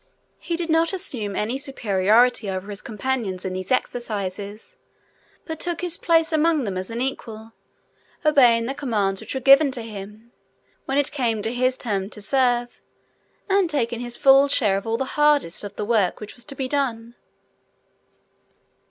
He 0.39 0.55
did 0.55 0.71
not 0.71 0.93
assume 0.93 1.35
any 1.35 1.59
superiority 1.59 2.49
over 2.49 2.71
his 2.71 2.81
companions 2.81 3.45
in 3.45 3.53
these 3.53 3.71
exercises, 3.71 4.79
but 5.45 5.59
took 5.59 5.81
his 5.81 5.95
place 5.95 6.31
among 6.31 6.63
them 6.63 6.75
as 6.75 6.89
an 6.89 7.01
equal, 7.01 7.51
obeying 8.25 8.65
the 8.65 8.73
commands 8.73 9.21
which 9.21 9.35
were 9.35 9.39
given 9.39 9.69
to 9.73 9.83
him, 9.83 10.31
when 10.85 10.97
it 10.97 11.11
came 11.11 11.43
to 11.43 11.53
his 11.53 11.77
turn 11.77 12.09
to 12.09 12.19
serve, 12.19 12.81
and 13.47 13.69
taking 13.69 13.99
his 13.99 14.17
full 14.17 14.47
share 14.47 14.75
of 14.75 14.87
all 14.87 14.97
the 14.97 15.05
hardest 15.05 15.63
of 15.63 15.75
the 15.75 15.85
work 15.85 16.19
which 16.19 16.33
was 16.35 16.45
to 16.45 16.55
be 16.55 16.67
done. 16.67 17.13